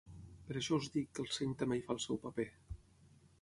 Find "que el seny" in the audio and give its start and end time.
1.19-1.51